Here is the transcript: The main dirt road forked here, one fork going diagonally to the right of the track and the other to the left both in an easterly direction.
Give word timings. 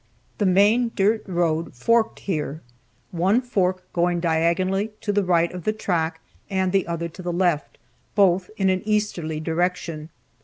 The 0.39 0.47
main 0.47 0.91
dirt 0.95 1.21
road 1.27 1.75
forked 1.75 2.21
here, 2.21 2.61
one 3.11 3.39
fork 3.39 3.83
going 3.93 4.19
diagonally 4.19 4.93
to 5.01 5.11
the 5.13 5.23
right 5.23 5.51
of 5.53 5.63
the 5.63 5.73
track 5.73 6.21
and 6.49 6.71
the 6.71 6.87
other 6.87 7.07
to 7.09 7.21
the 7.21 7.31
left 7.31 7.77
both 8.15 8.49
in 8.57 8.71
an 8.71 8.81
easterly 8.83 9.39
direction. 9.39 10.09